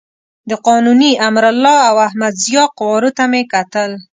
د 0.49 0.51
قانوني، 0.67 1.11
امرالله 1.27 1.77
او 1.89 1.95
احمد 2.07 2.33
ضیاء 2.43 2.69
قوارو 2.77 3.09
ته 3.17 3.23
مې 3.31 3.41
کتل. 3.53 3.91